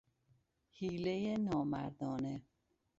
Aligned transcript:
حیلهی 0.71 1.37
نامردانه 1.37 2.41